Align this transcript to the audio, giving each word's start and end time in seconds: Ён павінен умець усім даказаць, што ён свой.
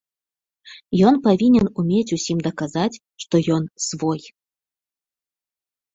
Ён 1.09 1.15
павінен 1.27 1.67
умець 1.83 2.15
усім 2.19 2.37
даказаць, 2.49 3.01
што 3.27 3.35
ён 3.57 3.63
свой. 3.89 4.29